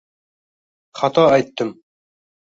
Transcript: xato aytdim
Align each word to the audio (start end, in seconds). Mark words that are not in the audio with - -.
xato 0.97 1.23
aytdim 1.35 1.71